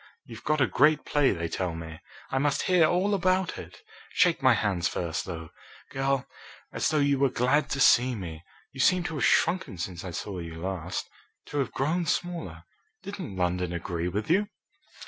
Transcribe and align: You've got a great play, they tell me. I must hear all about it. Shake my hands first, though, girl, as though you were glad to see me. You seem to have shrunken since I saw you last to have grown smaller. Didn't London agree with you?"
You've 0.25 0.43
got 0.43 0.59
a 0.61 0.65
great 0.65 1.05
play, 1.05 1.29
they 1.31 1.47
tell 1.47 1.75
me. 1.75 1.99
I 2.31 2.39
must 2.39 2.63
hear 2.63 2.87
all 2.87 3.13
about 3.13 3.59
it. 3.59 3.83
Shake 4.13 4.41
my 4.41 4.55
hands 4.55 4.87
first, 4.87 5.25
though, 5.25 5.51
girl, 5.91 6.25
as 6.73 6.89
though 6.89 6.97
you 6.97 7.19
were 7.19 7.29
glad 7.29 7.69
to 7.69 7.79
see 7.79 8.15
me. 8.15 8.43
You 8.71 8.79
seem 8.79 9.03
to 9.03 9.13
have 9.13 9.25
shrunken 9.25 9.77
since 9.77 10.03
I 10.03 10.09
saw 10.09 10.39
you 10.39 10.55
last 10.59 11.07
to 11.49 11.59
have 11.59 11.71
grown 11.71 12.07
smaller. 12.07 12.63
Didn't 13.03 13.35
London 13.35 13.71
agree 13.73 14.07
with 14.07 14.27
you?" 14.27 14.47